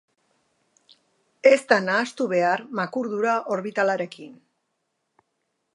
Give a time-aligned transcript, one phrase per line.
[1.49, 4.35] Ez da nahastu behar makurdura orbitalarekin.